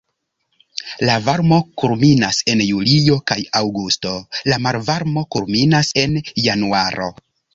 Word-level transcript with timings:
La 1.09 1.17
varmo 1.25 1.59
kulminas 1.81 2.39
en 2.53 2.63
julio 2.69 3.17
kaj 3.31 3.37
aŭgusto, 3.61 4.15
la 4.53 4.59
malvarmo 4.69 5.25
kulminas 5.37 5.95
en 6.05 6.19
januaro. 6.49 7.11